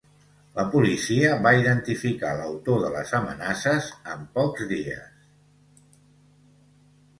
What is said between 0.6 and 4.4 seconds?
policia va identificar l’autor de les amenaces en